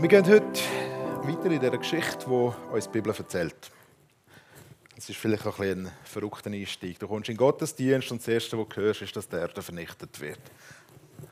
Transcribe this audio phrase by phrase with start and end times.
[0.00, 0.60] Wir gehen heute
[1.24, 3.70] weiter in dieser Geschichte, die uns die Bibel erzählt.
[4.96, 6.98] Es ist vielleicht ein, ein verrückter Einstieg.
[6.98, 10.18] Du kommst in Gottesdienst und das Erste, was du hörst, ist, dass der Erde vernichtet
[10.18, 10.40] wird.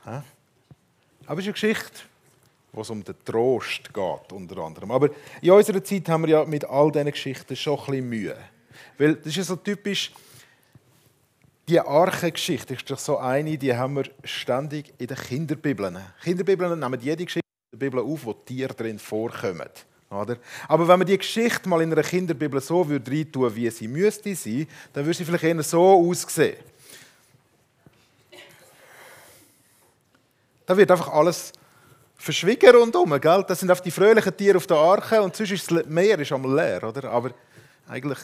[0.05, 0.21] Aber
[1.29, 2.01] es ist eine Geschichte,
[2.71, 4.91] wo es um den Trost geht, unter anderem.
[4.91, 5.09] Aber
[5.41, 8.37] in unserer Zeit haben wir ja mit all diesen Geschichten schon ein bisschen Mühe.
[8.99, 10.11] Weil das ist ja so typisch,
[11.67, 15.97] die Arche-Geschichte ist doch so eine, die haben wir ständig in den Kinderbibeln.
[16.21, 17.48] Kinderbibeln nehmen jede Geschichte
[17.79, 19.69] Bibel auf, wo Tiere drin vorkommen.
[20.09, 20.37] Oder?
[20.67, 24.35] Aber wenn man die Geschichte mal in einer Kinderbibel so würde reintun, wie sie müsste
[24.35, 26.57] sein, dann würde sie vielleicht eher so aussehen.
[30.65, 31.53] Da wird einfach alles
[32.15, 33.19] verschwiegen rundherum.
[33.19, 33.45] Gell?
[33.47, 36.31] Das sind einfach die fröhlichen Tiere auf der Arche und sonst ist das Meer ist
[36.31, 36.83] einmal leer.
[36.83, 37.09] Oder?
[37.09, 37.31] Aber
[37.87, 38.19] eigentlich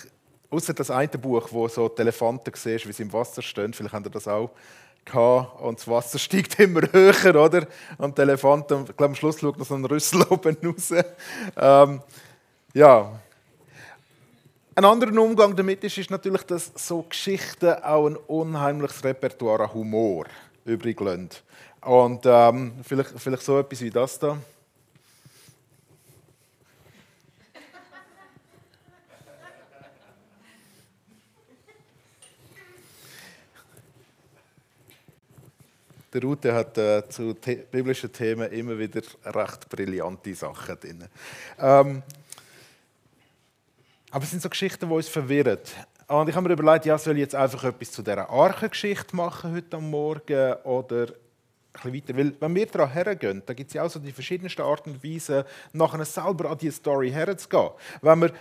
[0.56, 3.94] Außer das eine Buch, wo so die Elefanten siehst, wie sie im Wasser stehen, vielleicht
[3.94, 4.52] habt ihr das auch
[5.06, 5.62] gehabt.
[5.62, 7.68] Und das Wasser steigt immer höher, oder?
[7.98, 10.92] Und die Elefanten, ich glaube, am Schluss schaut noch so ein Rüssel oben raus.
[11.56, 12.02] Ähm,
[12.74, 13.20] ja.
[14.78, 19.74] Ein anderer Umgang damit ist, ist natürlich, dass so Geschichten auch ein unheimliches Repertoire an
[19.74, 20.26] Humor
[20.66, 21.30] übrig lassen.
[21.82, 24.38] Und ähm, vielleicht, vielleicht so etwas wie das da.
[36.16, 41.04] Der Rute hat äh, zu the biblischen Themen immer wieder recht brillante Sachen drin.
[41.60, 42.02] Ähm,
[44.12, 45.60] aber es sind so Geschichten, die uns verwirren.
[46.08, 49.54] Und ich habe mir überlegt, ja, soll ich jetzt einfach etwas zu dieser Archengeschichte machen
[49.54, 51.08] heute am Morgen oder
[51.84, 52.16] ein weiter.
[52.16, 55.04] Weil, wenn wir daran hergehen, da gibt es ja auch so die verschiedensten Arten und
[55.04, 55.44] Weisen,
[55.74, 57.72] nachher selber an diese Story herzugehen.
[58.02, 58.32] Wenn wir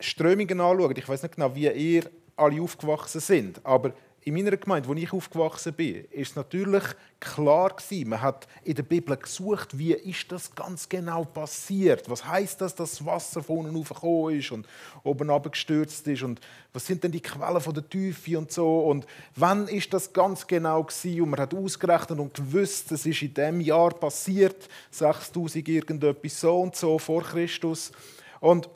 [0.00, 3.92] Strömungen anschauen, ich weiß nicht genau, wie ihr alle aufgewachsen sind, aber
[4.28, 6.82] in meiner Gemeinde, wo ich aufgewachsen bin, ist es natürlich
[7.18, 12.10] klar gewesen, man hat in der Bibel gesucht, wie ist das ganz genau passiert?
[12.10, 14.68] Was heißt das, dass das Wasser von unten aufgekommen ist und
[15.02, 16.42] oben abgestürzt ist und
[16.74, 20.46] was sind denn die Quellen von der Tiefe und so und wann ist das ganz
[20.46, 21.22] genau gewesen?
[21.22, 26.60] Und man hat ausgerechnet und gewusst, es ist in dem Jahr passiert, 6000 irgendetwas so
[26.60, 27.92] und so vor Christus
[28.40, 28.68] und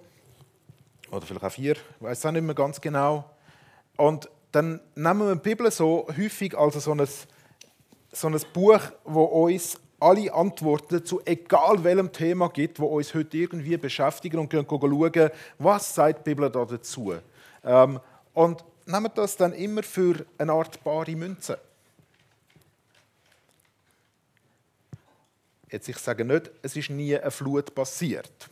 [1.10, 3.28] oder vielleicht auch vier, ich weiß auch nicht mehr ganz genau.
[3.98, 7.08] Und dann nehmen wir die Bibel so häufig als so ein,
[8.12, 13.36] so ein Buch, wo uns alle Antworten zu egal welchem Thema gibt, wo uns heute
[13.36, 17.14] irgendwie beschäftigen und gehen schauen, was sagt die Bibel da dazu.
[17.64, 18.00] Ähm,
[18.34, 21.58] und nehmen das dann immer für eine Art bare Münze.
[25.70, 28.50] Jetzt, ich sage nicht, es ist nie eine Flut passiert.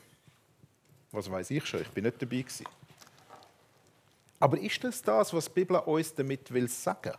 [1.12, 2.64] Was weiß ich schon, ich bin nicht dabei gewesen.
[4.40, 7.12] Aber ist das das, was die Bibel uns damit will sagen?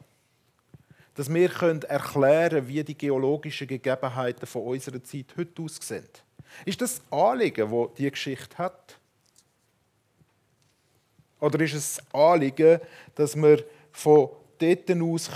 [1.13, 6.07] Dass wir können erklären wie die geologischen Gegebenheiten von unserer Zeit heute aussehen?
[6.65, 8.97] Ist das das Anliegen, das diese Geschichte hat?
[11.39, 12.79] Oder ist es das Anliegen,
[13.15, 15.29] dass wir von dort aus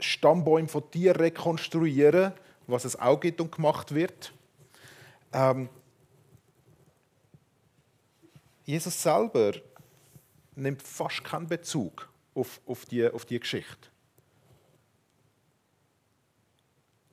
[0.00, 2.34] Stammbäume von Tieren rekonstruieren können,
[2.66, 4.32] was es auch gibt und gemacht wird?
[5.32, 5.68] Ähm,
[8.64, 9.52] Jesus selber
[10.56, 13.88] nimmt fast keinen Bezug auf, auf, die, auf die Geschichte.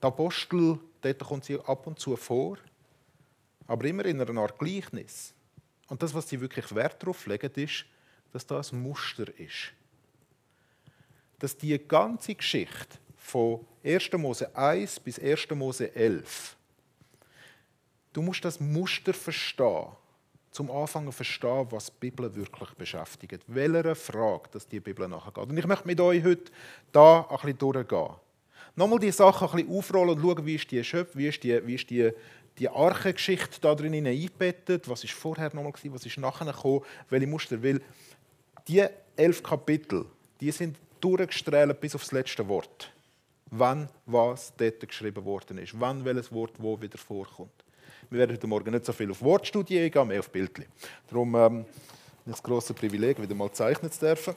[0.01, 2.57] Die Apostel, dort kommt sie ab und zu vor,
[3.67, 5.33] aber immer in einer Art Gleichnis.
[5.87, 7.85] Und das, was sie wirklich Wert darauf legen, ist,
[8.31, 9.73] dass das ein Muster ist.
[11.39, 14.11] Dass die ganze Geschichte von 1.
[14.13, 15.49] Mose 1 bis 1.
[15.51, 16.55] Mose 11,
[18.13, 19.87] du musst das Muster verstehen
[20.51, 23.41] zum Anfangen verstehen, was die Bibel wirklich beschäftigt.
[23.47, 25.37] Welcher Frage dass die Bibel nachgeht.
[25.37, 26.51] Und ich möchte mit euch heute
[26.91, 28.09] da ein bisschen durchgehen.
[28.75, 31.65] Nochmal die Sachen ein bisschen aufrollen und schauen, wie ist die Schöpfung, wie ist die,
[31.65, 32.11] wie ist die,
[32.57, 37.27] die Archengeschichte da drin eingebettet, was ist vorher nochmal gewesen, was ist nachher gekommen, welche
[37.27, 37.61] Muster.
[37.63, 37.81] Weil
[38.67, 38.85] die
[39.15, 40.05] elf Kapitel,
[40.39, 42.91] die sind durchgestrahlt bis aufs letzte Wort.
[43.49, 47.60] Wann was dort geschrieben worden ist, wann welches Wort wo wieder vorkommt.
[48.11, 50.65] Wir werden heute Morgen nicht so viel auf Wortstudie gehen, mehr auf Bildchen.
[51.07, 51.65] Darum ähm,
[52.25, 54.35] das große Privileg, wieder mal zeichnen zu dürfen.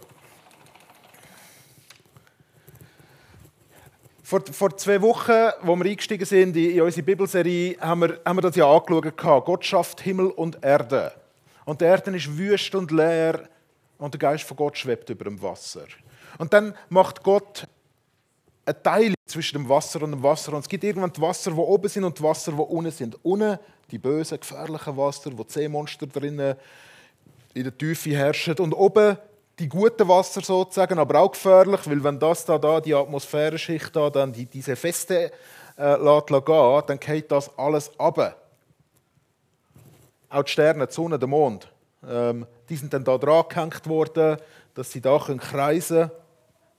[4.22, 8.42] Vor, vor, zwei Wochen, als wir eingestiegen sind in unsere Bibelserie, haben wir, haben wir
[8.42, 9.44] das ja angeschaut.
[9.44, 11.12] Gott schafft Himmel und Erde.
[11.64, 13.48] Und die Erde ist wüst und leer
[13.98, 15.86] und der Geist von Gott schwebt über dem Wasser.
[16.38, 17.63] Und dann macht Gott
[18.66, 20.52] ein Teil zwischen dem Wasser und dem Wasser.
[20.52, 23.18] Und es gibt irgendwann die Wasser, die oben sind und die Wasser, die unten sind.
[23.24, 23.58] Unten
[23.90, 26.56] die bösen, gefährlichen Wasser, wo Seemonster drinnen
[27.52, 28.56] in der Tiefe herrschen.
[28.58, 29.16] Und oben
[29.58, 34.10] die guten Wasser sozusagen, aber auch gefährlich, weil wenn das da, da die Atmosphärenschicht da,
[34.10, 35.30] dann die, diese Feste
[35.76, 36.30] äh, lässt
[36.88, 38.36] dann geht das alles ab.
[40.28, 41.68] auch die Sterne, die Sonne, der Mond,
[42.08, 44.38] ähm, die sind dann da dran gehängt worden,
[44.74, 46.10] dass sie da können kreisen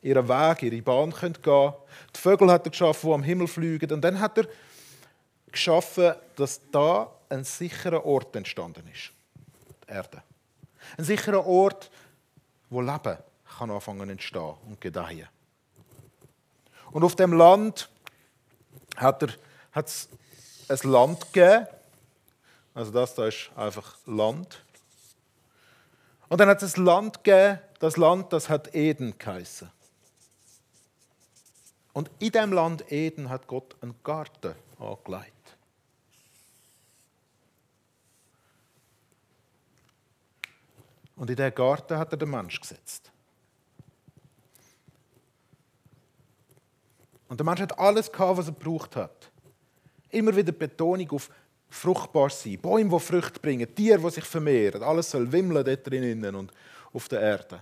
[0.06, 1.74] ihren Weg, ihre Bahn können gehen
[2.16, 3.92] Die Vögel hat er geschaffen, die am Himmel fliegen.
[3.92, 4.48] Und dann hat er
[5.52, 9.12] geschaffen, dass da ein sicherer Ort entstanden ist.
[9.88, 10.22] Die Erde.
[10.98, 11.90] Ein sicherer Ort,
[12.70, 13.18] wo Leben
[13.58, 15.28] kann anfangen entstehen und gedeihen.
[16.92, 17.90] Und auf dem Land
[18.96, 19.30] hat er
[19.72, 20.08] hat es
[20.70, 21.68] ein Land gegeben.
[22.74, 24.64] Also das da ist einfach Land.
[26.30, 29.70] Und dann hat es ein Land gegeben, das Land, das hat Eden geheißen.
[31.96, 35.58] Und in dem Land Eden hat Gott einen Garten angelegt.
[41.16, 43.14] Und in diesen Garten hat er den Mensch gesetzt.
[47.30, 49.32] Und der Mensch hat alles gehabt, was er gebraucht hat.
[50.10, 51.30] Immer wieder Betonung auf
[51.70, 54.84] fruchtbar sein, Bäume, die Früchte bringen, Tiere, die sich vermehren.
[54.84, 56.52] Alles soll wimmeln dort drinnen und
[56.92, 57.62] auf der Erde.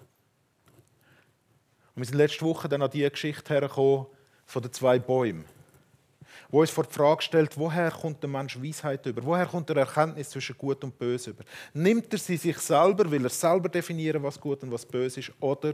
[1.94, 4.08] Und wir sind letzte Woche dann an die Geschichte hergekommen
[4.46, 5.46] von den zwei Bäumen,
[6.50, 9.24] wo uns vor die Frage stellt, woher kommt der Mensch Weisheit über?
[9.26, 11.44] Woher kommt er Erkenntnis zwischen Gut und Böse über?
[11.74, 15.32] Nimmt er sie sich selber, will er selber definieren, was gut und was böse ist,
[15.40, 15.74] oder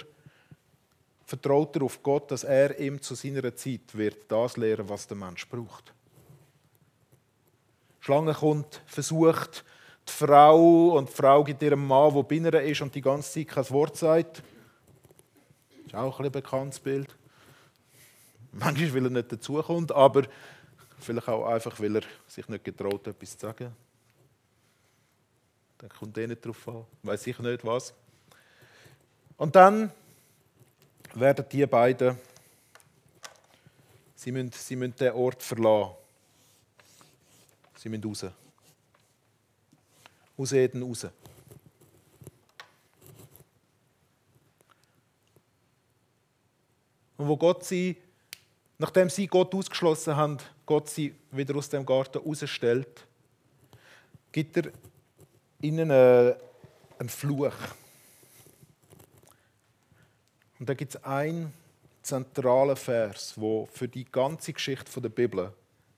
[1.25, 5.18] vertraut er auf Gott, dass er ihm zu seiner Zeit wird das lehren, was der
[5.18, 5.94] Mensch braucht?
[8.00, 9.63] Schlange kommt, versucht
[10.07, 13.48] die Frau und die Frau gibt ihrem Mann, der bei ist und die ganze Zeit
[13.48, 14.42] kein Wort sagt.
[15.69, 17.19] Das ist auch ein bekanntes Bild.
[18.51, 20.23] Manchmal, weil er nicht dazukommt, aber
[20.99, 23.75] vielleicht auch einfach, weil er sich nicht getraut, etwas zu sagen.
[25.77, 26.85] Dann kommt er nicht drauf an.
[27.03, 27.93] Weiß ich nicht was.
[29.37, 29.91] Und dann
[31.13, 32.17] werden die beiden,
[34.15, 35.95] sie müssen, sie müssen den Ort verlassen.
[37.77, 38.25] Sie müssen raus.
[40.37, 41.07] Aus Eden raus.
[47.17, 47.97] Und wo Gott sie,
[48.79, 53.05] nachdem sie Gott ausgeschlossen haben, Gott sie wieder aus dem Garten rausstellt,
[54.31, 54.71] gibt er
[55.61, 57.53] ihnen einen Fluch.
[60.59, 61.53] Und da gibt es einen
[62.01, 65.53] zentralen Vers, der für die ganze Geschichte der Bibel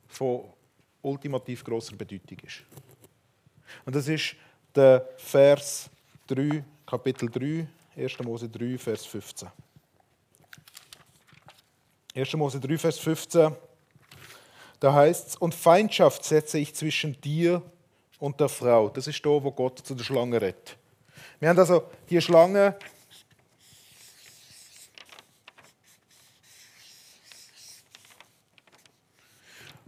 [0.08, 0.44] von
[1.02, 2.64] ultimativ großer Bedeutung ist.
[3.86, 4.36] Und das ist
[4.76, 5.90] der Vers
[6.28, 8.20] 3, Kapitel 3, 1.
[8.20, 9.50] Mose 3, Vers 15.
[12.16, 12.34] 1.
[12.34, 13.56] Mose 3, Vers 15,
[14.80, 17.62] da heißt es, und Feindschaft setze ich zwischen dir
[18.20, 18.90] und der Frau.
[18.90, 20.78] Das ist da, wo Gott zu der Schlange redet.
[21.40, 22.76] Wir haben also die Schlange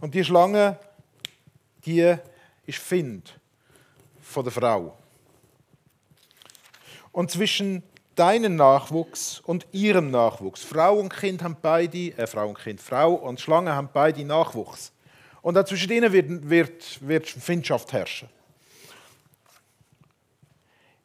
[0.04, 0.78] Und die Schlange
[1.86, 2.14] die
[2.66, 3.40] ist Find
[4.20, 4.98] von der Frau.
[7.10, 7.82] Und zwischen
[8.14, 13.14] deinem Nachwuchs und ihrem Nachwuchs, Frau und Kind haben beide, äh, Frau und Kind, Frau
[13.14, 14.92] und Schlange haben beide Nachwuchs.
[15.42, 18.28] Und auch zwischen ihnen wird, wird, wird Findschaft herrschen.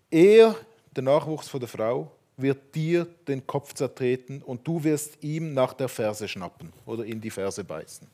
[0.10, 0.56] Er,
[0.96, 5.74] der Nachwuchs von der Frau, wird dir den Kopf zertreten und du wirst ihm nach
[5.74, 8.08] der Ferse schnappen oder in die Ferse beißen.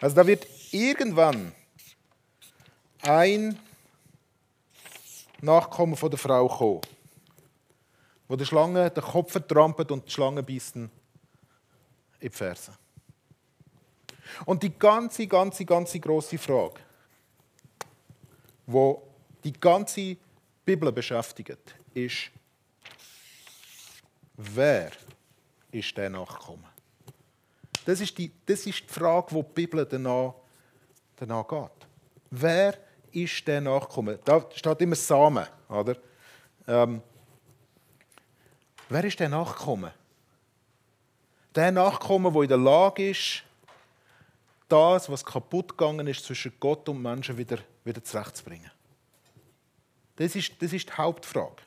[0.00, 1.52] Also da wird irgendwann
[3.02, 3.58] ein
[5.40, 6.80] Nachkommen von der Frau gekommen,
[8.28, 10.90] wo der Schlange den Kopf vertrampelt und die Schlange bissen
[12.20, 12.72] in die Ferse.
[14.46, 16.80] Und die ganze, ganze, ganze große Frage,
[18.66, 19.02] wo
[19.42, 20.16] die ganze
[20.64, 22.30] Bibel beschäftigt, ist,
[24.36, 24.90] wer
[25.70, 26.66] ist der Nachkommen?
[27.84, 30.34] Das ist die, das ist die Frage, wo die Bibel danach,
[31.16, 31.88] danach geht.
[32.30, 32.78] Wer
[33.12, 34.18] ist der Nachkomme?
[34.24, 35.96] Da steht immer Samen, oder?
[36.66, 37.02] Ähm,
[38.88, 39.92] wer ist der Nachkomme?
[41.54, 43.44] Der Nachkomme, der in der Lage ist,
[44.68, 48.70] das, was kaputt gegangen ist zwischen Gott und Menschen, wieder, wieder zurechtzubringen.
[50.16, 51.62] Das ist, das ist die Hauptfrage.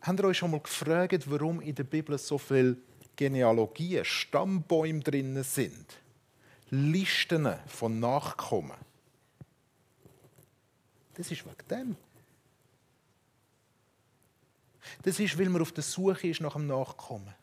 [0.00, 2.76] Habt ihr euch schon mal gefragt, warum in der Bibel so viele
[3.16, 5.86] Genealogien, Stammbäume drin sind?
[6.70, 8.76] Listen von Nachkommen.
[11.14, 11.96] Das ist wegen dem.
[15.02, 17.34] Das ist, weil man auf der Suche ist nach dem Nachkommen.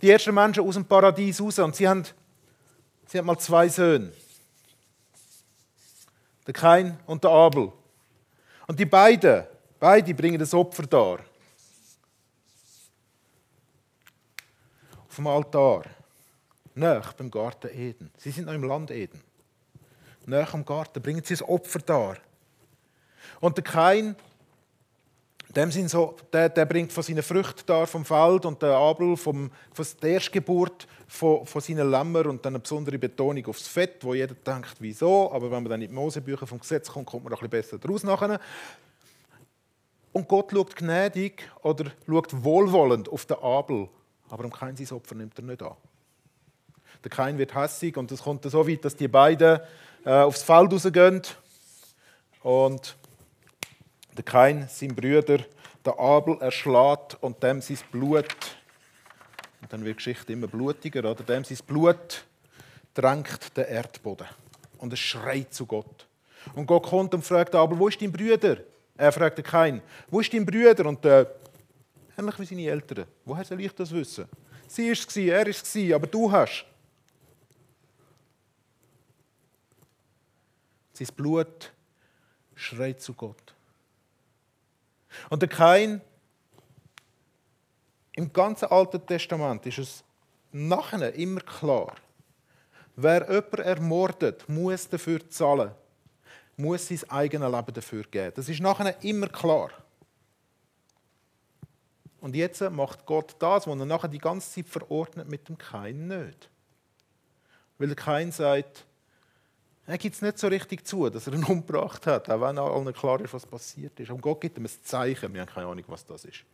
[0.00, 2.04] Die ersten Menschen aus dem Paradies raus und sie haben,
[3.06, 4.12] sie haben mal zwei Söhne.
[6.46, 7.72] Der Kain und der Abel.
[8.66, 9.44] Und die beiden,
[9.78, 11.20] beide bringen das Opfer dar.
[15.08, 15.84] Auf dem Altar.
[16.74, 18.10] Nach beim Garten Eden.
[18.16, 19.20] Sie sind noch im Land Eden.
[20.26, 22.16] Nach am Garten bringen sie das Opfer dar.
[23.40, 24.16] Und der Kain,
[25.54, 29.16] dem sind so, der, der bringt von seinen Früchten da vom Feld und der Abel
[29.16, 34.02] vom, von der Erstgeburt von, von seinen Lämmern und dann eine besondere Betonung aufs Fett,
[34.02, 37.24] wo jeder denkt, wieso, aber wenn man dann in die Mosebücher vom Gesetz kommt, kommt
[37.24, 38.40] man noch ein bisschen besser daraus nachher.
[40.12, 43.88] Und Gott schaut gnädig oder schaut wohlwollend auf den Abel,
[44.30, 45.76] aber um kein sein Opfer nimmt er nicht an.
[47.04, 49.60] Der Kain wird hässig und es kommt so weit, dass die beiden
[50.04, 51.22] äh, aufs Feld rausgehen
[52.42, 52.96] und
[54.16, 55.38] der Kain, sein Brüder,
[55.84, 58.36] der Abel erschlägt und dem sein Blut,
[59.60, 61.22] und dann wird die Geschichte immer blutiger, oder?
[61.22, 62.24] Dem sein Blut
[62.94, 64.26] drängt den Erdboden.
[64.78, 66.06] Und es schreit zu Gott.
[66.54, 68.58] Und Gott kommt und fragt Abel, wo ist dein Brüder?
[68.96, 70.86] Er fragt den Kain, wo ist dein Brüder?
[70.86, 71.24] Und äh,
[72.18, 73.06] ähnlich wie seine Eltern.
[73.24, 74.26] Woher soll ich das wissen?
[74.66, 76.64] Sie ist es, er ist es, aber du hast.
[80.92, 81.72] Sein Blut
[82.54, 83.41] schreit zu Gott.
[85.30, 86.00] Und der Kain,
[88.14, 90.04] im ganzen Alten Testament ist es
[90.52, 91.94] nachher immer klar,
[92.96, 95.72] wer jemanden ermordet, muss dafür zahlen,
[96.56, 98.32] muss sein eigenes Leben dafür geben.
[98.36, 99.70] Das ist nachher immer klar.
[102.20, 106.06] Und jetzt macht Gott das, was er nachher die ganze Zeit verordnet mit dem Kain
[106.06, 106.48] nicht.
[107.78, 108.86] Weil der Kain sagt,
[109.86, 112.92] er gibt es nicht so richtig zu, dass er ihn umgebracht hat, auch wenn allen
[112.92, 114.10] klar ist, was passiert ist.
[114.10, 116.44] Und Gott gibt ihm ein Zeichen, wir haben keine Ahnung, was das ist.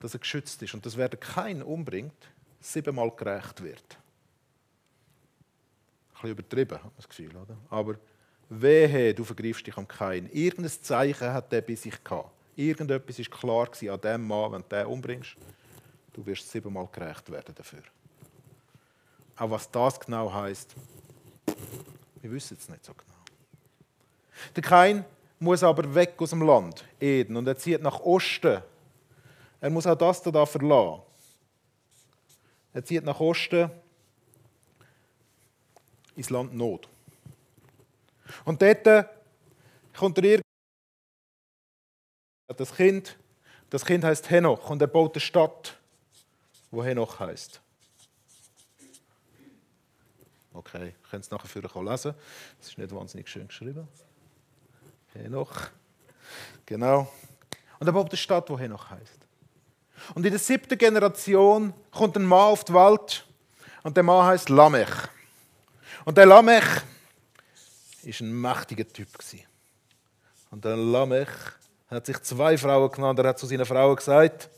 [0.00, 2.14] Dass er geschützt ist und dass wer keinen umbringt,
[2.60, 3.98] siebenmal gerecht wird.
[6.08, 7.56] Ein bisschen übertrieben, hat man das Gefühl, oder?
[7.70, 7.96] Aber
[8.48, 10.30] wehe, du vergreifst dich am Kein.
[10.30, 12.30] Irgendein Zeichen hat der bei sich gehabt.
[12.54, 15.36] Irgendetwas ist klar gewesen an dem Mann, wenn du den umbringst,
[16.12, 17.82] du wirst siebenmal gerecht werden dafür.
[19.36, 20.74] Auch was das genau heißt,
[22.26, 23.12] wir wissen es nicht so genau.
[24.56, 25.04] Der Kain
[25.38, 28.62] muss aber weg aus dem Land, Eden, und er zieht nach Osten.
[29.60, 31.02] Er muss auch das da verlassen.
[32.72, 33.70] Er zieht nach Osten
[36.16, 36.88] ins Land Not.
[38.44, 39.08] Und dort
[39.96, 40.40] kommt er
[42.48, 43.16] das Kind,
[43.70, 45.78] das Kind heißt Henoch und er baut eine Stadt,
[46.72, 47.60] wo Henoch heißt.
[50.56, 52.14] Okay, ich kann es nachher für euch lesen.
[52.58, 53.86] Das ist nicht wahnsinnig schön geschrieben.
[55.12, 55.68] Henoch.
[56.64, 57.12] Genau.
[57.78, 59.18] Und er baut eine Stadt, die Henoch heißt.
[60.14, 63.26] Und in der siebten Generation kommt ein Mann auf die Welt
[63.82, 64.88] und der Mann heißt Lamech.
[66.06, 66.64] Und der Lamech
[68.02, 69.08] ist ein mächtiger Typ
[70.50, 71.28] Und der Lamech
[71.88, 73.18] hat sich zwei Frauen genannt.
[73.18, 74.48] Er hat zu seinen Frauen gesagt: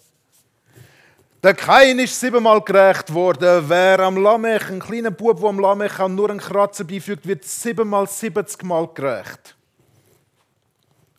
[1.43, 3.69] der Kain ist siebenmal gerecht worden.
[3.69, 8.09] Wer am Lamech, ein kleiner Bub, der am Lamech nur einen Kratzer beifügt, wird siebenmal
[8.09, 9.57] siebzigmal gerecht.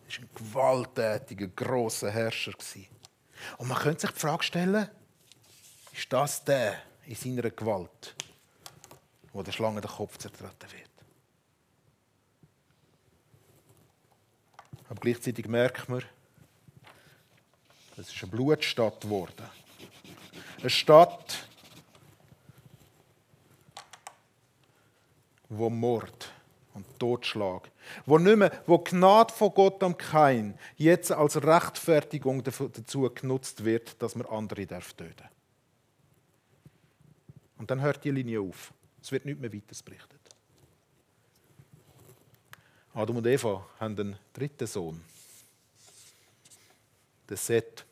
[0.07, 2.53] Er war ein gewalttätiger, grosser Herrscher.
[3.57, 4.89] Und man könnte sich die Frage stellen,
[5.93, 8.15] ist das der in seiner Gewalt,
[9.31, 10.89] wo der Schlange den Kopf zertreten wird?
[14.89, 16.03] Aber gleichzeitig merkt man,
[17.95, 19.58] es ist eine Blutstadt geworden.
[20.59, 21.47] Eine Stadt,
[25.47, 26.33] wo Mord
[26.73, 27.71] und Totschlag,
[28.05, 34.01] wo nicht mehr, wo Gnade von Gott am Kein jetzt als Rechtfertigung dazu genutzt wird,
[34.01, 35.29] dass man andere darf töten.
[37.57, 38.73] Und dann hört die Linie auf.
[39.01, 40.19] Es wird nicht mehr weiter berichtet.
[42.93, 45.01] Adam und Eva haben einen dritten Sohn,
[47.29, 47.85] den Seth.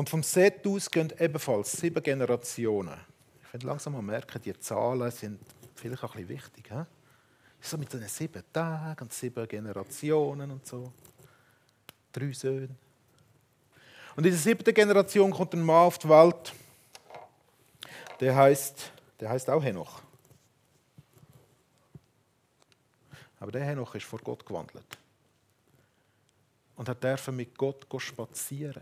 [0.00, 2.98] Und vom Set aus gehen ebenfalls sieben Generationen.
[3.42, 5.38] Ich finde langsam mal merken, die Zahlen sind
[5.74, 6.72] vielleicht auch ein bisschen wichtig.
[6.72, 6.84] He?
[7.60, 10.90] So mit den sieben Tagen und sieben Generationen und so.
[12.12, 12.74] Drei Söhne.
[14.16, 16.54] Und in der siebten Generation kommt ein Mann auf die Welt,
[18.20, 20.00] der heißt, der heißt auch Henoch.
[23.38, 24.96] Aber der Henoch ist vor Gott gewandelt.
[26.76, 28.80] Und hat dürfen mit Gott spazieren.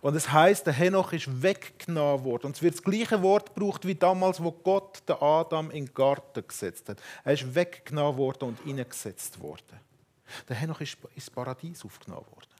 [0.00, 2.46] Und es heißt, der Henoch ist weggenommen worden.
[2.46, 5.94] Und es wird das gleiche Wort gebraucht wie damals, wo Gott den Adam in den
[5.94, 6.98] Garten gesetzt hat.
[7.24, 9.80] Er ist weggenommen worden und hineingesetzt worden.
[10.48, 12.50] Der Henoch ist ins Paradies aufgenommen worden.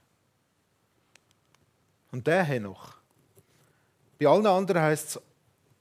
[2.13, 2.95] Und der Henoch,
[4.19, 5.23] bei allen anderen heißt es,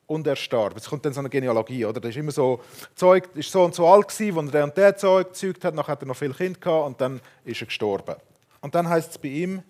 [0.07, 0.75] und er starb.
[0.75, 1.99] Jetzt kommt dann so eine Genealogie, oder?
[1.99, 2.61] Der ist immer so,
[2.93, 5.93] zeugt, ist so und so alt gewesen, als er der und der zeugt hat, nachher
[5.93, 8.15] hat er noch viele Kinder gehabt und dann ist er gestorben.
[8.61, 9.63] Und dann heißt es bei ihm,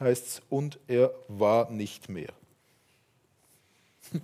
[0.00, 2.32] heißt es, und er war nicht mehr.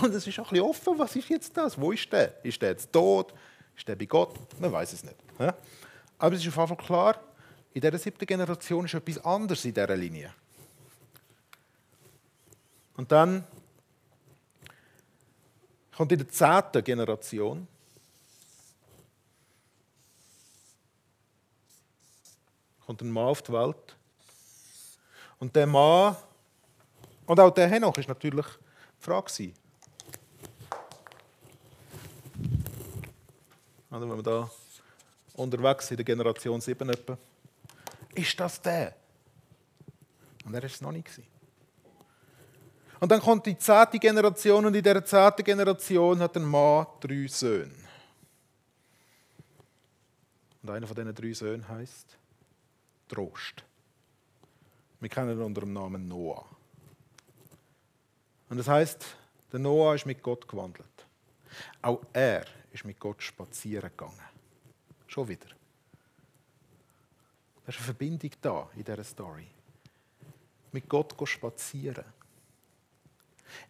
[0.00, 1.80] Und es ist auch ein bisschen offen, was ist jetzt das?
[1.80, 2.44] Wo ist der?
[2.44, 3.34] Ist der jetzt tot?
[3.76, 4.36] Ist der bei Gott?
[4.60, 5.16] Man weiß es nicht.
[6.18, 7.20] Aber es ist auf jeden Fall klar,
[7.72, 10.32] in dieser siebten Generation ist etwas anderes in dieser Linie.
[12.96, 13.44] Und dann
[15.96, 17.66] kommt in der zehnten Generation
[22.86, 23.97] kommt ein Mann auf die Welt.
[25.38, 26.16] Und der Mann,
[27.26, 29.52] und auch der Henoch, ist natürlich die Frage.
[33.90, 34.50] Also wenn wir da
[35.34, 37.16] unterwegs sind, in der Generation 7 etwa,
[38.14, 38.94] ist das der?
[40.44, 41.20] Und er war es noch nicht.
[43.00, 47.26] Und dann kommt die zehnte Generation und in dieser zehnten Generation hat ein Mann drei
[47.28, 47.74] Söhne.
[50.62, 52.16] Und einer von diesen drei Söhnen heißt
[53.06, 53.64] Trost.
[55.00, 56.44] Wir kennen ihn unter dem Namen Noah.
[58.48, 59.04] Und das heißt,
[59.52, 61.06] der Noah ist mit Gott gewandelt.
[61.82, 64.28] Auch er ist mit Gott spazieren gegangen.
[65.06, 65.46] Schon wieder.
[67.64, 69.46] Da ist eine Verbindung da in dieser Story.
[70.72, 72.04] Mit Gott spazieren.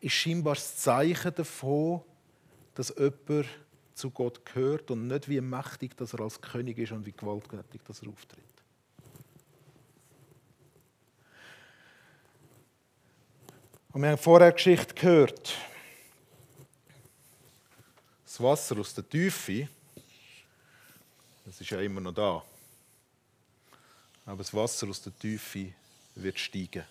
[0.00, 2.02] Ist scheinbar das Zeichen davon,
[2.74, 3.48] dass jemand
[3.94, 7.82] zu Gott gehört und nicht wie mächtig dass er als König ist und wie gewalttätig
[7.84, 8.47] dass er auftritt.
[13.90, 15.54] Und wir haben vorher Geschichte gehört.
[18.24, 19.68] Das Wasser aus der Tiefe,
[21.46, 22.44] das ist ja immer noch da.
[24.26, 25.72] Aber das Wasser aus der Tiefe
[26.14, 26.84] wird steigen.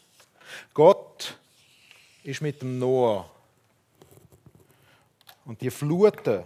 [0.73, 1.37] Gott
[2.23, 3.29] ist mit dem Noah.
[5.45, 6.43] Und die Fluten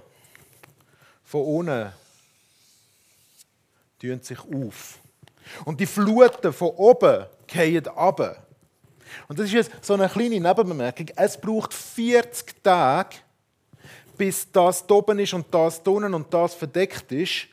[1.23, 1.93] von unten
[3.99, 4.99] tun sich auf.
[5.63, 8.47] Und die Fluten von oben gehen ab.
[9.27, 11.07] Und das ist jetzt so eine kleine Nebenbemerkung.
[11.15, 13.17] Es braucht 40 Tage,
[14.17, 17.47] bis das oben ist und das unten und das verdeckt ist,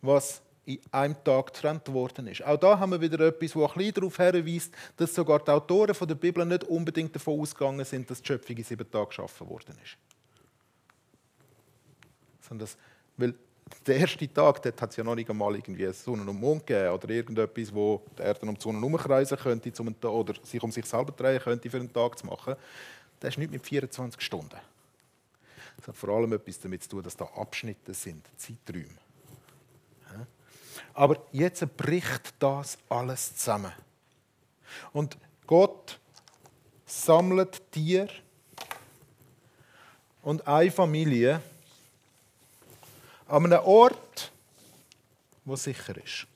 [0.00, 2.44] was in einem Tag getrennt worden ist.
[2.44, 5.96] Auch da haben wir wieder etwas, das ein bisschen darauf hinweist, dass sogar die Autoren
[6.08, 9.74] der Bibel nicht unbedingt davon ausgegangen sind, dass die Schöpfung in sieben Tagen geschaffen worden
[9.82, 9.96] ist.
[12.46, 12.76] Sondern das,
[13.16, 13.34] weil
[13.86, 16.94] der erste Tag, dort hat es ja noch nicht einmal irgendwie Sonne und Mond gegeben
[16.94, 20.84] oder irgendetwas, wo die Erde um die Sonne herumkreisen könnte um oder sich um sich
[20.84, 22.54] selber drehen könnte, für einen Tag zu machen.
[23.20, 24.56] Das ist nicht mit 24 Stunden.
[25.76, 28.98] Das hat vor allem etwas damit zu tun, dass da Abschnitte sind, Zeiträume.
[30.94, 33.72] Aber jetzt bricht das alles zusammen.
[34.92, 35.98] Und Gott
[36.86, 38.08] sammelt Tier
[40.22, 41.40] und eine Familie
[43.32, 44.30] an einem Ort,
[45.46, 46.26] wo sicher ist.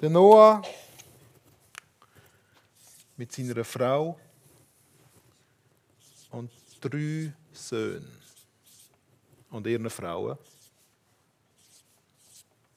[0.00, 0.62] Der Noah
[3.18, 4.18] mit seiner Frau
[6.30, 8.10] und drei Söhnen
[9.50, 10.38] und ihren Frauen.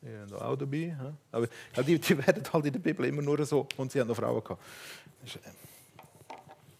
[0.01, 0.95] Die sind auch dabei.
[1.31, 1.47] Aber
[1.83, 4.43] die, die werden halt in der Bibel immer nur so, und sie haben noch Frauen
[4.43, 4.61] gehabt.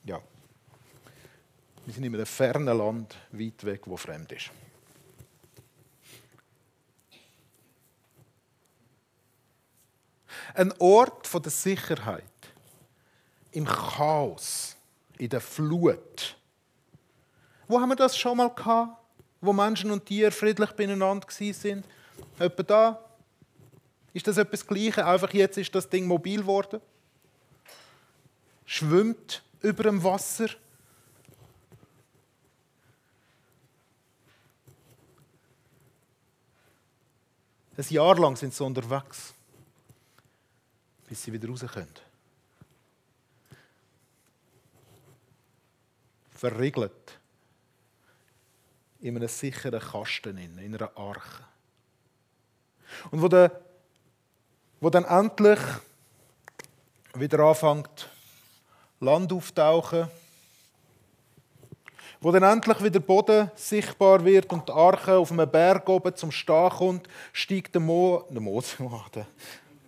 [0.06, 0.22] Ja.
[1.84, 4.52] Wir sind in einem fernen Land, weit weg, wo fremd ist.
[10.54, 12.24] Ein Ort von der Sicherheit
[13.52, 14.78] im Chaos,
[15.18, 16.38] in der Flut.
[17.68, 18.98] Wo haben wir das schon mal gehabt?
[19.42, 21.86] Wo Menschen und Tiere friedlich beieinander sind?
[22.40, 23.06] Etwa da?
[24.14, 25.04] Ist das etwas Gleiches?
[25.04, 26.80] Einfach jetzt ist das Ding mobil geworden?
[28.66, 30.50] Schwimmt über dem Wasser.
[37.78, 39.34] Ein Jahr lang sind sie unterwegs,
[41.08, 41.92] bis sie wieder raus können.
[46.32, 47.20] Verriegelt.
[49.02, 51.44] In einem sicheren Kasten, in einer Arche.
[53.12, 53.62] Und wo, der,
[54.80, 55.60] wo dann endlich
[57.14, 58.10] wieder anfängt,
[59.06, 60.08] Land auftauchen,
[62.20, 66.32] wo dann endlich wieder Boden sichtbar wird und die Arche auf einem Berg oben zum
[66.32, 68.78] Stehen kommt, steigt der Mo, der Mose,
[69.16, 69.28] der,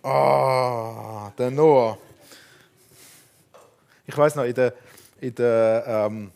[0.08, 1.98] ah, der Noah.
[4.06, 4.72] Ich weiß noch, in der,
[5.20, 6.30] in der ähm,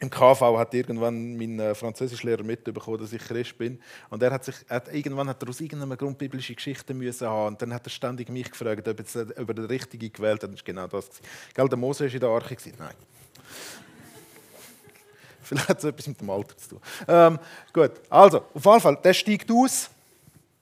[0.00, 3.78] im KV hat irgendwann mein äh, Französischlehrer mitbekommen, dass ich Christ bin.
[4.08, 7.48] Und er hat sich, hat, irgendwann hat er aus irgendeinem Grund biblische Geschichten müssen haben.
[7.48, 10.50] Und dann hat er ständig mich gefragt, ob, ob er den richtigen gewählt hat.
[10.50, 11.10] Das ist genau das.
[11.54, 12.56] Gell, der Mose war in der Arche.
[12.78, 12.94] Nein.
[15.42, 16.80] Vielleicht hat es etwas mit dem Alter zu tun.
[17.06, 17.38] Ähm,
[17.70, 19.90] gut, also, auf jeden Fall, der steigt aus.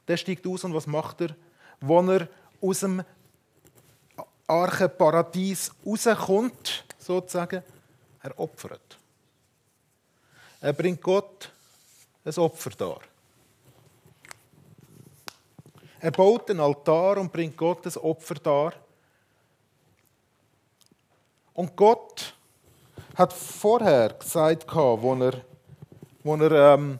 [0.09, 1.37] Der steigt aus und was macht er?
[1.81, 2.27] Wo er
[2.61, 3.05] aus dem
[4.48, 7.62] Archenparadies rauskommt, sozusagen,
[8.20, 8.97] er opfert.
[10.61, 11.53] Er bringt Gott
[12.25, 13.01] ein Opfer dar.
[16.01, 18.73] Er baut einen Altar und bringt Gott ein Opfer dar.
[21.55, 22.35] Und Gott
[23.14, 25.44] hat vorher gesagt, wo er,
[26.23, 26.99] wo er ähm,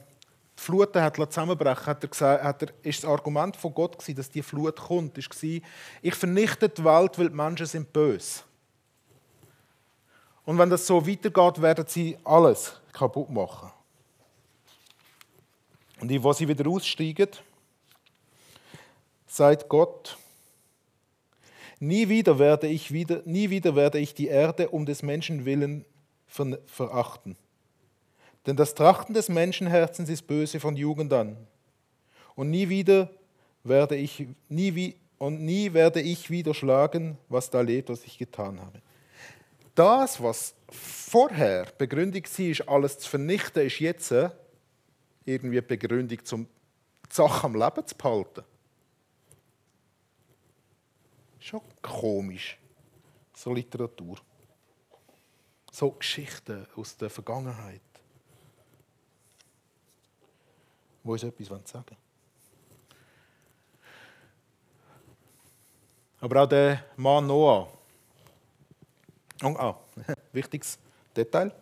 [0.57, 4.17] die Fluten hat zusammenbrechen hat er gesagt, hat er, ist das Argument von Gott gewesen,
[4.17, 5.63] dass die Flut kommt, ist gewesen,
[6.01, 8.41] ich vernichte die Welt, weil die Menschen sind böse.
[10.43, 13.71] Und wenn das so weitergeht, werden sie alles kaputt machen.
[15.99, 17.29] Und wo sie wieder aussteigen,
[19.27, 20.17] sagt Gott,
[21.79, 25.85] nie wieder werde ich, wieder, nie wieder werde ich die Erde um des Menschen willen
[26.27, 27.35] verachten.
[28.45, 31.35] Denn das Trachten des Menschenherzens ist böse von Jugend an.
[32.35, 33.09] Und nie wieder
[33.63, 38.61] werde ich, nie und nie werde ich wieder schlagen, was da lebt, was ich getan
[38.61, 38.81] habe.
[39.79, 44.13] Das, was vorher Begründung war, alles zu vernichten, ist jetzt
[45.23, 46.45] irgendwie Begründung, um
[47.09, 48.43] die Sache am Leben zu behalten.
[51.39, 52.59] Schon komisch,
[53.33, 54.17] so Literatur.
[55.71, 57.79] So Geschichten aus der Vergangenheit,
[61.05, 61.97] wo uns etwas sagen wollen.
[66.19, 67.78] Aber auch der Mann Noah.
[69.41, 69.79] Oh, ah,
[70.33, 70.77] wichtiges
[71.15, 71.53] Detail.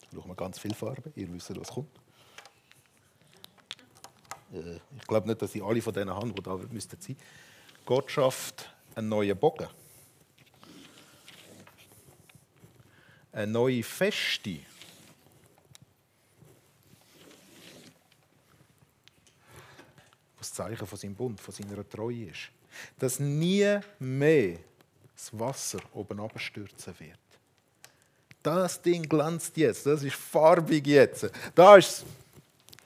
[0.00, 1.96] Jetzt brauchen wir ganz viel Farbe, ihr wisst, was kommt.
[4.52, 7.16] Äh, ich glaube nicht, dass ich alle von denen habe, die da müssten.
[7.84, 9.68] Gott schafft einen neuen Bogen.
[13.30, 14.58] Eine neue Feste.
[20.38, 22.50] Das Zeichen von seinem Bund, von seiner Treue ist.
[22.98, 24.58] Dass nie mehr
[25.22, 27.18] das Wasser oben abstürzen wird.
[28.42, 31.30] Das Ding glänzt jetzt, das ist farbig jetzt.
[31.54, 32.04] Da ist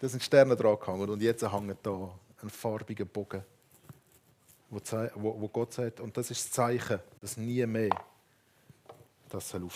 [0.01, 2.11] da sind Sterne dran gehangen und jetzt hängt da
[2.43, 3.43] ein farbiger Bogen,
[4.69, 7.91] wo, Gott sagt, und das ist das Zeichen, dass nie mehr
[9.31, 9.67] das soll.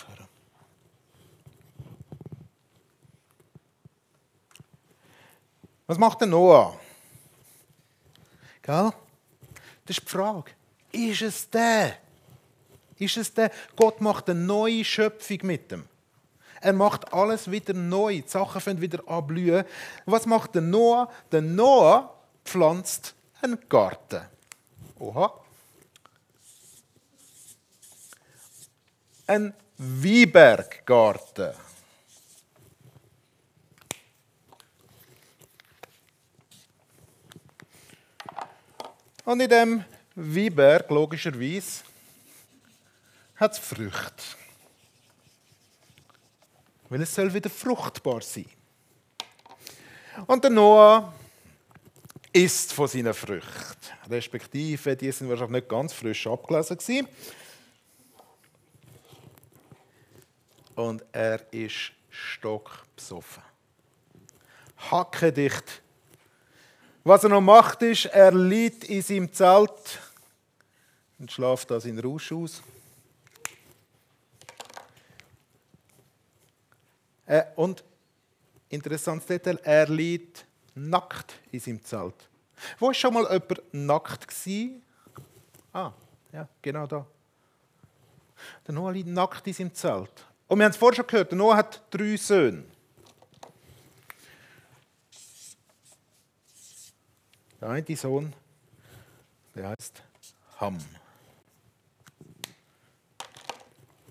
[5.87, 6.79] Was macht der Noah?
[8.61, 8.91] Gell?
[9.85, 10.51] Das ist die Frage.
[10.91, 11.97] Ist es der?
[13.01, 13.49] Ist es der?
[13.75, 15.85] Gott macht eine neue Schöpfung mit dem.
[16.61, 18.21] Er macht alles wieder neu.
[18.21, 19.65] Die Sachen fangen wieder anblühen.
[20.05, 21.11] Was macht der Noah?
[21.31, 24.21] Der Noah pflanzt einen Garten.
[24.99, 25.33] Oha.
[29.25, 31.53] Ein Wieberggarten.
[39.25, 39.83] Und in dem
[40.13, 41.83] Wieberg, logischerweise,
[43.41, 44.23] hat es Früchte
[46.91, 48.45] weil es soll wieder fruchtbar sein.
[50.27, 51.13] Und der Noah
[52.33, 57.07] isst von seinen Früchten, respektive die sind wahrscheinlich nicht ganz frisch abgelesen gewesen.
[60.75, 63.43] Und er ist stockbesoffen.
[64.91, 65.81] Hackedicht.
[67.05, 69.99] Was er noch macht, ist, er liegt in seinem Zelt
[71.19, 72.61] und schlaft da seinen Rausch aus.
[77.31, 77.81] Äh, und
[78.67, 82.29] interessantes Detail, er liegt nackt in seinem Zelt.
[82.77, 84.27] Wo war schon mal jemand nackt?
[84.27, 84.83] Gewesen?
[85.71, 85.93] Ah,
[86.33, 87.07] ja, genau da.
[88.67, 90.25] Der Noah liegt nackt in seinem Zelt.
[90.49, 92.65] Und wir haben es vorher schon gehört, der Noah hat drei Söhne.
[97.61, 98.33] Der eine Sohn,
[99.55, 100.03] der heißt
[100.59, 100.77] Ham.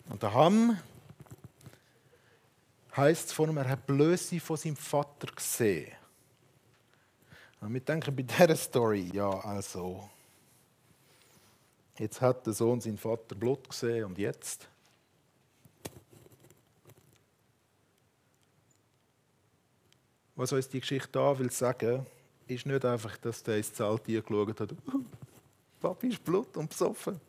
[0.08, 0.78] Und der Ham
[2.96, 5.92] heißt es von ihm, er hat Blöße von seinem Vater gesehen.
[7.60, 10.08] Und wir denken bei dieser Story, ja, also,
[11.98, 14.66] jetzt hat der Sohn seinen Vater Blut gesehen und jetzt?
[20.34, 22.06] Was uns die Geschichte da will sagen,
[22.46, 24.74] ist nicht einfach, dass der ins Zelt geschaut hat,
[25.80, 27.20] Papi ist Blut und besoffen.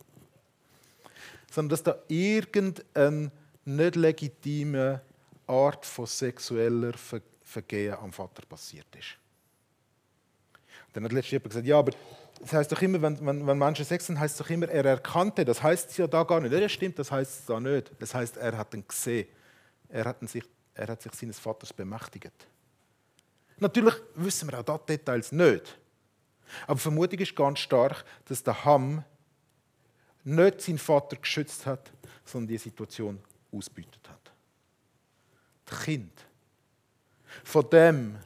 [1.52, 3.32] Sondern dass da irgendein
[3.66, 5.02] nicht legitimer
[5.52, 6.94] Art von sexueller
[7.44, 9.18] Vergehen am Vater passiert ist.
[10.94, 11.92] Dann hat letztens jemand gesagt, ja, aber
[12.40, 14.86] das heißt doch immer, wenn, wenn, wenn Menschen Sex haben, heißt es doch immer, er
[14.86, 15.46] erkannte.
[15.46, 16.52] Das heißt es ja da gar nicht.
[16.52, 17.92] Ja, stimmt, das heißt es da nicht.
[18.00, 19.28] Das heißt, er hat ihn gesehen.
[19.90, 22.48] Er hat, sich, er hat sich seines Vaters bemächtigt.
[23.58, 25.78] Natürlich wissen wir auch da Details nicht.
[26.66, 29.04] Aber die Vermutung ist ganz stark, dass der Ham
[30.24, 31.92] nicht seinen Vater geschützt hat,
[32.26, 33.20] sondern die Situation
[33.52, 34.00] ausbeutet.
[34.01, 34.01] Das
[35.84, 36.12] Kind
[37.44, 38.18] von dem,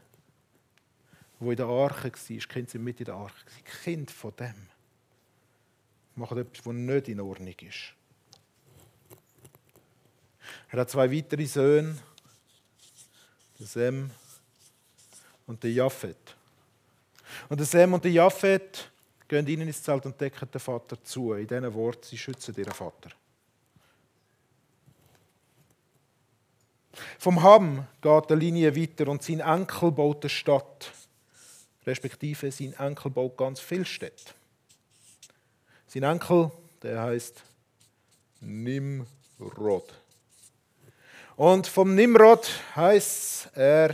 [1.39, 3.45] wo in der Arche war, die Kinder sind mit in der Arche,
[3.83, 4.55] Kind von dem
[6.15, 7.93] machen etwas, was nicht in Ordnung ist.
[10.69, 11.97] Er hat zwei weitere Söhne,
[13.59, 14.11] den Sem
[15.47, 16.35] und den Japhet.
[17.49, 18.91] Und der Sem und der Japhet
[19.27, 21.33] gehen ihnen ins Zelt und decken den Vater zu.
[21.33, 23.09] In diesen Worten, sie schützen ihren Vater.
[27.19, 30.91] Vom Ham geht die Linie weiter und sein Enkel baut eine Stadt.
[31.85, 34.33] Respektive sein Enkel baut ganz viele Städte.
[35.87, 37.43] Sein Enkel, der heißt
[38.41, 39.93] Nimrod.
[41.35, 43.93] Und vom Nimrod heißt er,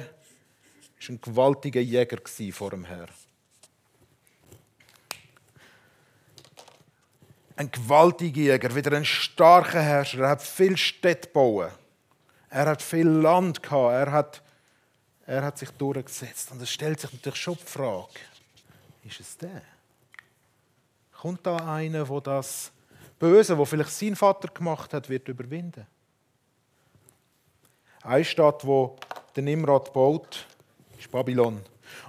[1.00, 2.20] ist ein gewaltiger Jäger
[2.52, 3.08] vor dem Herr.
[7.56, 10.22] Ein gewaltiger Jäger, wieder ein starker Herrscher.
[10.22, 11.72] Er hat viel Städte gebaut.
[12.52, 13.94] Er hat viel Land gehabt.
[13.94, 14.44] Er hat,
[15.26, 16.52] er hat sich durchgesetzt.
[16.52, 18.20] Und es stellt sich natürlich schon die Frage:
[19.04, 19.62] Ist es der?
[21.14, 22.72] Kommt da einer, wo das
[23.18, 25.88] Böse, wo vielleicht sein Vater gemacht hat, wird überwinden?
[28.04, 28.98] Eine Stadt, wo
[29.36, 30.46] der Nimrod baut,
[31.00, 31.62] ist Babylon.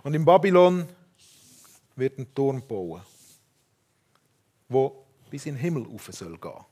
[0.03, 0.89] Und in Babylon
[1.95, 3.03] wird ein Turm bauen,
[4.69, 6.72] wo bis in den Himmel rauf soll gehen.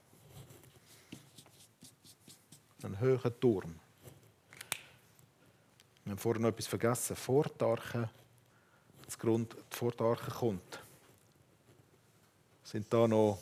[2.82, 3.74] Ein hoher Turm.
[6.04, 7.14] Wir haben vorhin noch etwas vergessen.
[7.14, 8.08] Vor der Arche,
[9.04, 10.80] das Grund, vor der Arche kommt,
[12.64, 13.38] sind da noch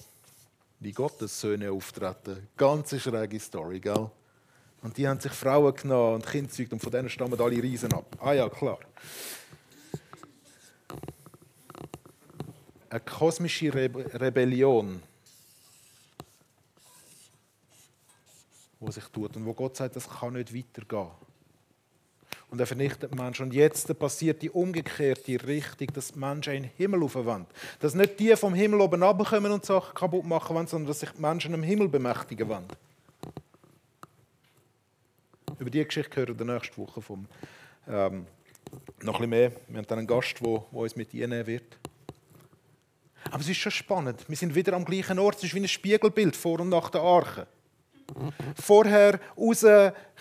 [0.80, 2.48] die Gottessöhne auftreten.
[2.56, 4.10] Ganz schräge Story, gell?
[4.82, 7.92] Und die haben sich Frauen genommen und Kinder gezeugt und von denen stammen alle Riesen
[7.92, 8.16] ab.
[8.20, 8.80] Ah ja, klar.
[12.90, 15.00] Eine kosmische Re Rebellion,
[18.80, 21.10] wo sich tut und wo Gott sagt, das kann nicht weitergehen.
[22.50, 23.46] Und er vernichtet Menschen.
[23.46, 27.48] Und jetzt passiert die umgekehrte Richtung, dass die Menschen in den Himmel aufwand.
[27.80, 31.10] Dass nicht die vom Himmel oben runterkommen und Sachen kaputt machen wollen, sondern dass sich
[31.10, 32.66] die Menschen im Himmel bemächtigen wollen.
[35.58, 37.26] Über diese Geschichte hören wir nächste Woche vom,
[37.86, 38.26] ähm,
[39.02, 39.52] noch ein bisschen mehr.
[39.66, 41.76] Wir haben dann einen Gast, der, der uns mit einnehmen wird.
[43.30, 44.24] Aber es ist schon spannend.
[44.26, 45.36] Wir sind wieder am gleichen Ort.
[45.36, 47.46] Es ist wie ein Spiegelbild vor und nach der Arche.
[48.60, 49.64] Vorher raus,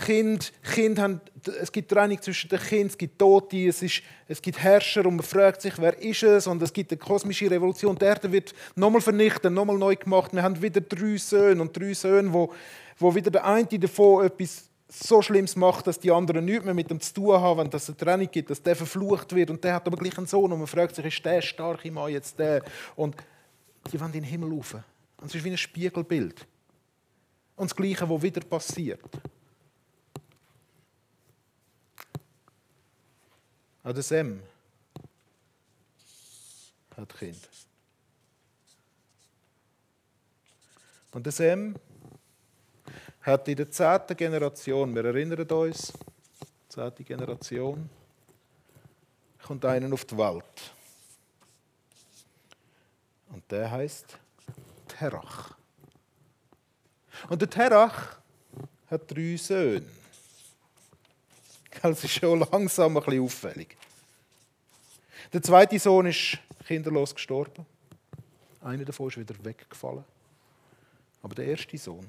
[0.05, 1.21] Kind, kind haben,
[1.59, 5.15] es gibt Trennung zwischen den Kindern, es gibt Tote, es, ist, es gibt Herrscher und
[5.15, 6.47] man fragt sich, wer ist es?
[6.47, 7.97] Und es gibt eine kosmische Revolution.
[7.97, 10.33] Die Erde wird nochmal vernichtet, nochmal neu gemacht.
[10.33, 12.53] Wir haben wieder drei Söhne und drei Söhne, wo,
[12.97, 16.89] wo wieder der eine davon etwas so Schlimmes macht, dass die anderen nichts mehr mit
[16.91, 19.73] ihm zu tun haben, wenn es eine Trennung gibt, dass der verflucht wird und der
[19.75, 22.63] hat aber gleich einen Sohn und man fragt sich, ist der starke Mann jetzt der?
[22.95, 23.15] Und
[23.91, 24.75] die wollen in den Himmel rauf.
[25.19, 26.45] Und es ist wie ein Spiegelbild.
[27.57, 29.03] Und das Gleiche, was wieder passiert.
[33.83, 34.41] Auch der Sem
[36.95, 37.49] hat Kind.
[41.11, 41.75] Und der Sem
[43.21, 45.93] hat in der zehnten Generation, wir erinnern uns,
[46.69, 47.89] zehnte Generation,
[49.41, 50.73] kommt einer auf die Welt.
[53.29, 54.17] Und der heißt
[54.87, 55.56] Terach.
[57.29, 58.17] Und der Terach
[58.89, 59.85] hat drei Söhne.
[61.81, 63.77] Das ist schon langsam ein bisschen auffällig.
[65.31, 67.65] Der zweite Sohn ist kinderlos gestorben.
[68.61, 70.03] Einer davon ist wieder weggefallen.
[71.21, 72.07] Aber der erste Sohn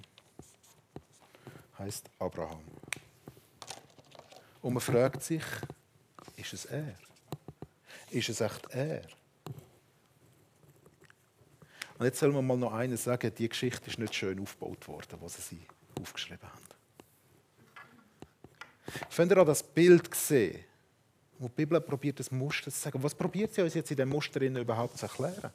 [1.78, 2.62] heißt Abraham.
[4.62, 5.42] Und man fragt sich,
[6.36, 6.94] ist es er?
[8.10, 9.02] Ist es echt er?
[11.98, 15.18] Und jetzt soll man mal noch eines sagen, die Geschichte ist nicht schön aufgebaut worden,
[15.20, 15.60] was sie
[16.00, 16.64] aufgeschrieben haben.
[19.14, 20.64] Könnt ihr an das Bild sehen,
[21.38, 23.02] wo die Bibel probiert, das Muster zu sagen?
[23.02, 25.50] Was probiert sie uns jetzt in dem Muster überhaupt zu erklären?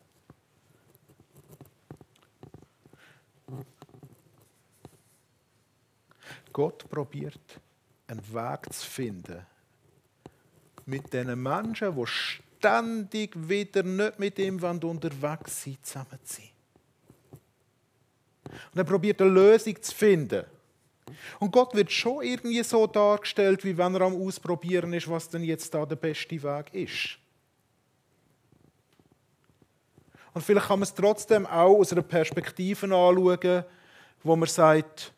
[6.51, 7.59] Gott probiert,
[8.07, 9.45] einen Weg zu finden
[10.85, 12.05] mit diesen Menschen, die
[12.63, 16.49] ständig wieder nicht mit ihm unterwegs sind, zusammen zu sein.
[18.71, 20.45] Und er probiert eine Lösung zu finden.
[21.39, 25.43] Und Gott wird schon irgendwie so dargestellt, wie wenn er am Ausprobieren ist, was denn
[25.43, 27.17] jetzt da der beste Weg ist.
[30.33, 33.65] Und vielleicht kann man es trotzdem auch aus einer Perspektive anschauen,
[34.23, 35.11] wo man sagt,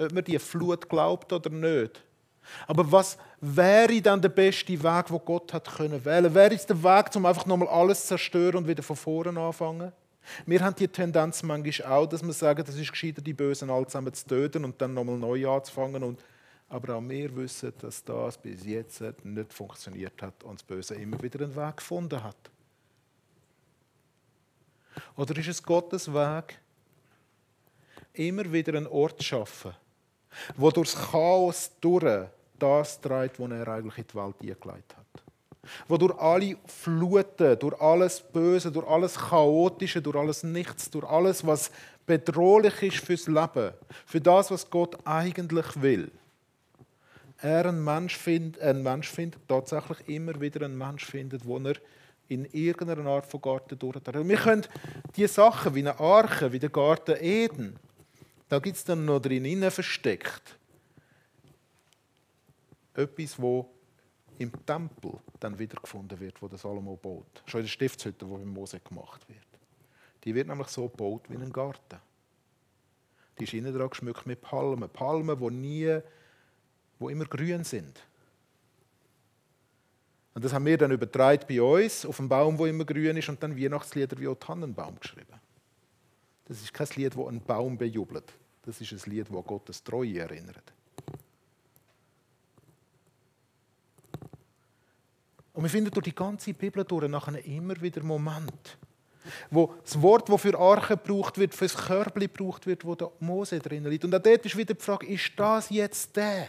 [0.00, 2.02] ob man die Flut glaubt oder nicht,
[2.66, 6.34] Aber was wäre dann der beste Weg, wo Gott hat können wählen?
[6.34, 9.92] Wäre es der Weg, um einfach nochmal alles zu zerstören und wieder von vorne anfangen?
[10.46, 13.86] Wir haben die Tendenz manchmal auch, dass wir sagen, das ist gescheiter, die Bösen alle
[13.86, 16.02] zusammen zu töten und dann nochmal neu anzufangen.
[16.02, 16.22] Und,
[16.68, 21.22] aber auch wir wissen, dass das bis jetzt nicht funktioniert hat und das Böse immer
[21.22, 22.50] wieder einen Weg gefunden hat.
[25.16, 26.58] Oder ist es Gottes Weg,
[28.12, 29.74] immer wieder einen Ort zu schaffen,
[30.56, 32.26] wo durchs Chaos durch
[32.58, 35.04] das trägt, was er eigentlich in die Welt eingeleitet hat?
[35.88, 41.46] wo durch alle Fluten, durch alles Böse, durch alles Chaotische, durch alles Nichts, durch alles,
[41.46, 41.70] was
[42.06, 43.72] bedrohlich ist fürs Leben,
[44.06, 46.10] für das, was Gott eigentlich will,
[47.38, 51.74] er einen Mensch, findet, einen Mensch findet, tatsächlich immer wieder einen Mensch findet, wo er
[52.28, 54.28] in irgendeiner Art von Garten durchträgt.
[54.28, 54.66] Wir können
[55.14, 57.76] diese Sachen wie eine Arche, wie der Garten Eden,
[58.48, 60.58] da gibt es dann noch drin versteckt.
[62.94, 63.68] Etwas, wo
[64.38, 67.42] im Tempel dann wiedergefunden wird, wo der Salomo baut.
[67.46, 69.38] Schon in der Stiftshütte, die in Mose gemacht wird.
[70.24, 71.98] Die wird nämlich so gebaut wie ein Garten.
[73.38, 74.88] Die ist innen dran geschmückt mit Palmen.
[74.88, 76.00] Palmen, die nie,
[76.98, 78.00] wo immer grün sind.
[80.34, 83.28] Und das haben wir dann übertragen bei uns, auf einen Baum, der immer grün ist,
[83.28, 85.40] und dann Weihnachtslieder wie auch Tannenbaum geschrieben.
[86.46, 88.32] Das ist kein Lied, das einen Baum bejubelt.
[88.62, 90.72] Das ist ein Lied, das Gottes Treue erinnert.
[95.54, 98.76] Und wir finden durch die ganze Bibel durch nachher immer wieder Moment,
[99.50, 103.12] wo das Wort, das für Arche gebraucht wird, für das Körbli gebraucht wird, wo der
[103.20, 104.04] Mose drin liegt.
[104.04, 106.48] Und auch dort ist wieder die Frage, ist das jetzt der?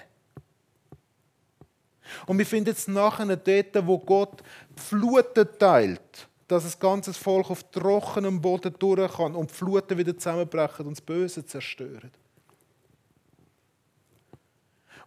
[2.25, 4.41] Und wir finden es nachher dort, wo Gott
[4.75, 9.97] die Fluten teilt, dass das ganze Volk auf trockenem Boden durch kann und die Fluten
[9.97, 12.11] wieder zusammenbrechen und das Böse zerstören.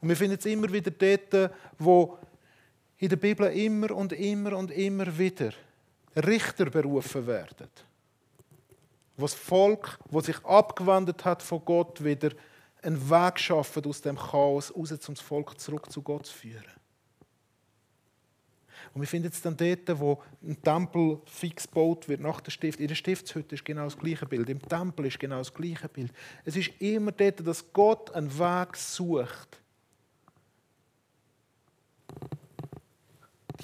[0.00, 2.18] Und wir finden es immer wieder dort, wo
[2.98, 5.52] in der Bibel immer und immer und immer wieder
[6.16, 7.68] Richter berufen werden.
[9.16, 12.30] Wo das Volk, das sich abgewendet hat von Gott, wieder
[12.82, 16.77] einen Weg schafft aus dem Chaos raus, um das Volk zurück zu Gott zu führen.
[18.94, 22.80] Und wir finden es dann dort, wo ein Tempel fix gebaut wird nach der Stift.
[22.80, 24.48] In der Stiftshütte ist genau das gleiche Bild.
[24.48, 26.12] Im Tempel ist genau das gleiche Bild.
[26.44, 29.60] Es ist immer dort, dass Gott einen Weg sucht,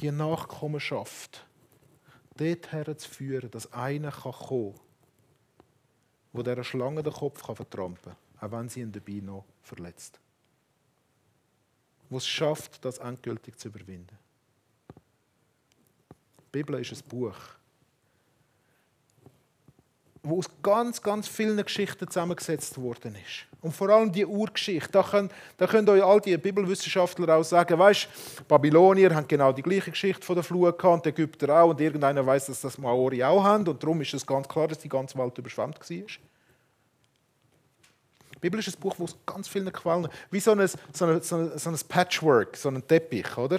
[0.00, 1.46] die Nachkommenschaft
[2.36, 4.80] dorthin zu führen, dass einer kommen kann,
[6.32, 10.20] der dieser Schlange den Kopf vertrampen kann, auch wenn sie ihn dabei noch verletzt.
[12.10, 14.18] Wo es schafft, das endgültig zu überwinden.
[16.54, 17.34] Die Bibel ist ein Buch,
[20.22, 23.46] wo aus ganz, ganz vielen Geschichten zusammengesetzt worden ist.
[23.60, 24.92] Und vor allem die Urgeschichte.
[24.92, 29.62] Da können, da können euch all die Bibelwissenschaftler auch sagen, weißt, Babylonier haben genau die
[29.62, 33.24] gleiche Geschichte von der Flut gehabt, die Ägypter auch, und irgendeiner weiß, dass das Maori
[33.24, 35.86] auch haben, und darum ist es ganz klar, dass die ganze Welt überschwemmt war.
[35.88, 36.06] Die
[38.40, 41.36] Bibel ist ein Buch, wo aus ganz vielen Quellen, wie so ein, so ein, so
[41.36, 43.58] ein, so ein Patchwork, so ein Teppich, oder?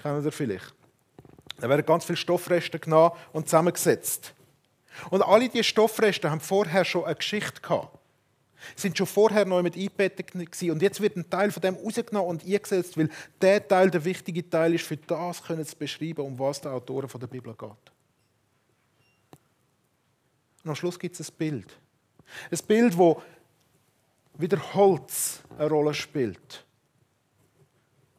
[0.00, 0.74] Kennen ihr vielleicht?
[1.58, 4.34] Da werden ganz viele Stoffreste genommen und zusammengesetzt.
[5.10, 7.98] Und alle diese Stoffreste haben vorher schon eine Geschichte gehabt.
[8.76, 10.70] Sind schon vorher neu mit eingebettet gewesen.
[10.70, 14.48] Und jetzt wird ein Teil von dem rausgenommen und eingesetzt, weil der Teil der wichtige
[14.48, 17.68] Teil ist, für das können zu beschreiben, um was der Autoren der Bibel geht.
[20.64, 21.78] Und am Schluss gibt es ein Bild.
[22.50, 23.22] Ein Bild, wo
[24.38, 26.63] wieder Holz eine Rolle spielt.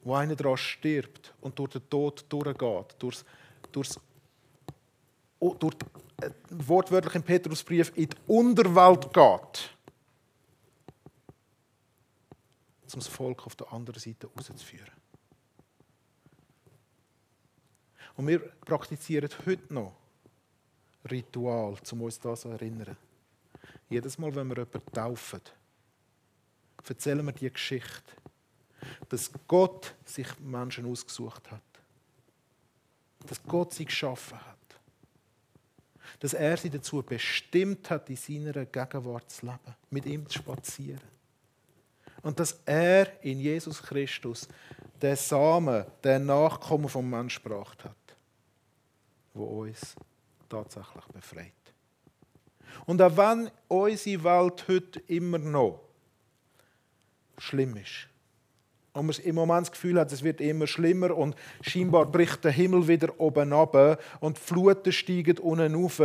[0.05, 3.25] Wo einer daran stirbt und durch den Tod durchgeht, durchs,
[3.71, 3.99] durchs,
[5.39, 5.75] durch
[6.21, 9.75] äh, wortwörtlich im Petrusbrief in die Unterwelt geht,
[12.93, 14.91] um das Volk auf der anderen Seite rauszuführen.
[18.15, 19.93] Und wir praktizieren heute noch
[21.09, 22.95] Ritual, um uns das zu erinnern.
[23.89, 25.41] Jedes Mal, wenn wir jemanden taufen,
[26.87, 28.13] erzählen wir die Geschichte,
[29.09, 31.61] dass Gott sich Menschen ausgesucht hat.
[33.27, 34.55] Dass Gott sie geschaffen hat
[36.19, 41.15] dass er sie dazu bestimmt hat, in seiner Gegenwart zu leben, mit ihm zu spazieren.
[42.21, 44.47] Und dass er in Jesus Christus
[45.01, 47.95] den Samen, den Nachkommen vom Menschen gebracht hat,
[49.33, 49.95] wo uns
[50.49, 51.51] tatsächlich befreit.
[52.85, 55.81] Und auch wenn unsere Welt heute immer noch
[57.37, 58.07] schlimm ist,
[58.95, 62.51] und man im Moment das Gefühl hat, es wird immer schlimmer und scheinbar bricht der
[62.51, 66.01] Himmel wieder oben ab und die Fluten steigen unten rauf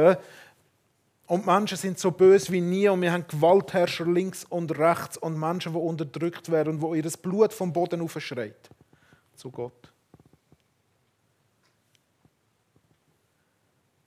[1.27, 5.39] Und Menschen sind so böse wie nie und wir haben Gewaltherrscher links und rechts und
[5.39, 8.69] Menschen, die unterdrückt werden und wo ihr Blut vom Boden aufschreit.
[9.37, 9.93] Zu Gott.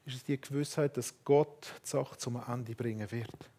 [0.05, 3.49] Ist es die Gewissheit, dass Gott die Sache zum Ende bringen wird?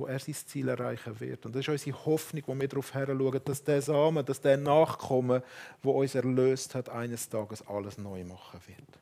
[0.00, 1.44] Wo er sein Ziel erreichen wird.
[1.44, 5.42] Und das ist unsere Hoffnung, wo wir darauf schauen, dass der Samen, dass der Nachkommen,
[5.82, 8.98] wo uns erlöst hat, eines Tages alles neu machen wird.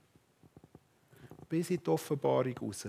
[1.49, 2.89] Bis in die Offenbarung raus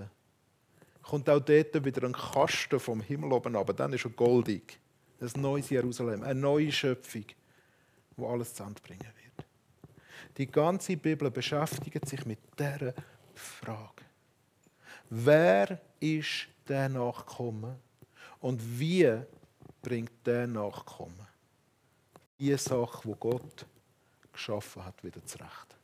[1.03, 4.79] kommt auch dort wieder ein Kasten vom Himmel oben aber dann ist er goldig.
[5.21, 7.25] Ein neues Jerusalem, eine neue Schöpfung,
[8.17, 9.47] wo alles zu Ende bringen wird.
[10.35, 12.95] Die ganze Bibel beschäftigt sich mit dieser
[13.35, 14.03] Frage.
[15.11, 17.75] Wer ist der Nachkommen
[18.39, 19.21] und wie
[19.81, 21.27] bringt der Nachkommen
[22.39, 23.65] die Sache, wo Gott
[24.31, 25.75] geschaffen hat, wieder zurecht?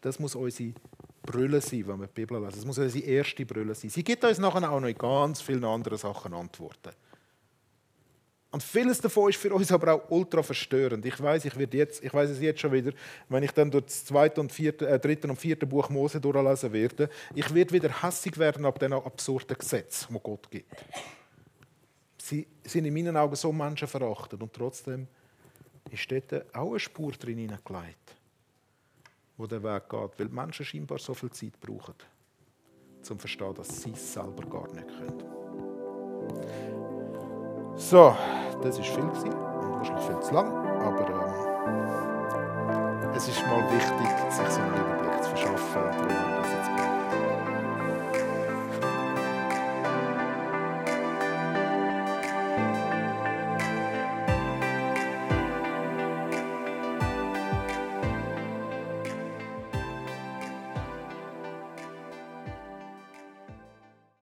[0.00, 0.74] Das muss unsere
[1.22, 2.56] Brille sein, wenn wir die Bibel lesen.
[2.56, 3.90] Das muss unsere erste Brille sein.
[3.90, 6.90] Sie gibt uns nachher auch noch in ganz vielen anderen Sachen Antworten.
[8.52, 11.04] Und vieles davon ist für uns aber auch ultra verstörend.
[11.06, 12.92] Ich weiß, ich jetzt, ich weiß es jetzt schon wieder,
[13.28, 16.72] wenn ich dann durch das zweite und vierte, äh, dritte und vierte Buch Mose durchlesen
[16.72, 20.70] werde, ich werde wieder hässig werden ab diesen absurden Gesetzen, die Gott gibt.
[22.18, 25.08] Sie sind in meinen Augen so menschenverachtend und trotzdem
[25.90, 28.16] ist dort auch eine Spur drin hineingelegt
[29.42, 31.94] wo der Weg geht, weil die Menschen scheinbar so viel Zeit brauchen,
[32.98, 36.81] um zu verstehen, dass sie es selber gar nicht können.
[37.76, 38.14] So,
[38.62, 39.42] das war viel
[39.82, 41.20] wahrscheinlich viel zu lang, aber ähm,
[43.14, 45.82] es ist mal wichtig, sich so einen Überblick zu verschaffen,